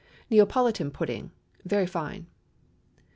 [0.31, 2.25] NEAPOLITAN PUDDING.—(_Very fine.